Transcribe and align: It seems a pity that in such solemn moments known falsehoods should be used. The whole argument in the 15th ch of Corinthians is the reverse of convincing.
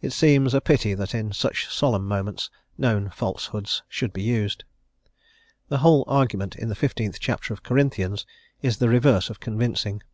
It 0.00 0.12
seems 0.12 0.54
a 0.54 0.60
pity 0.60 0.94
that 0.94 1.12
in 1.12 1.32
such 1.32 1.66
solemn 1.74 2.06
moments 2.06 2.50
known 2.78 3.10
falsehoods 3.12 3.82
should 3.88 4.12
be 4.12 4.22
used. 4.22 4.62
The 5.68 5.78
whole 5.78 6.04
argument 6.06 6.54
in 6.54 6.68
the 6.68 6.76
15th 6.76 7.18
ch 7.18 7.50
of 7.50 7.64
Corinthians 7.64 8.24
is 8.62 8.76
the 8.76 8.88
reverse 8.88 9.28
of 9.28 9.40
convincing. 9.40 10.04